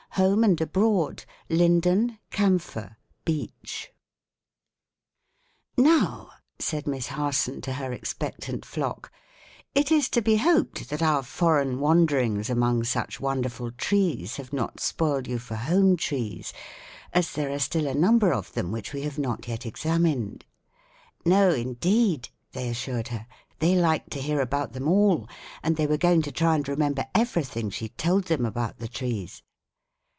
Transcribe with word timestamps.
HOME 0.15 0.43
AND 0.43 0.59
ABROAD: 0.59 1.23
LINDEN, 1.49 2.17
CAMPHOR, 2.31 2.97
BEECH. 3.23 3.93
"Now," 5.77 6.31
said 6.59 6.85
Miss 6.85 7.07
Harson 7.07 7.61
to 7.61 7.71
her 7.71 7.93
expectant 7.93 8.65
flock, 8.65 9.09
"it 9.73 9.89
is 9.89 10.09
to 10.09 10.21
be 10.21 10.35
hoped 10.35 10.89
that 10.89 11.01
our 11.01 11.23
foreign 11.23 11.79
wanderings 11.79 12.49
among 12.49 12.83
such 12.83 13.21
wonderful 13.21 13.71
trees 13.71 14.35
have 14.35 14.51
not 14.51 14.81
spoiled 14.81 15.27
you 15.27 15.39
for 15.39 15.55
home 15.55 15.95
trees, 15.95 16.51
as 17.13 17.31
there 17.31 17.49
are 17.49 17.57
still 17.57 17.87
a 17.87 17.95
number 17.95 18.33
of 18.33 18.51
them 18.51 18.69
which 18.73 18.91
we 18.91 19.03
have 19.03 19.17
not 19.17 19.47
yet 19.47 19.65
examined." 19.65 20.43
"No 21.23 21.51
indeed!" 21.53 22.27
they 22.51 22.67
assured 22.67 23.07
her; 23.07 23.27
"they 23.59 23.75
liked 23.75 24.11
to 24.11 24.21
hear 24.21 24.41
about 24.41 24.73
them 24.73 24.89
all, 24.89 25.29
and 25.63 25.77
they 25.77 25.87
were 25.87 25.95
going 25.97 26.21
to 26.23 26.33
try 26.33 26.55
and 26.55 26.67
remember 26.67 27.05
everything 27.15 27.69
she 27.69 27.87
told 27.87 28.25
them 28.25 28.45
about 28.45 28.77
the 28.79 28.89
trees." 28.89 29.41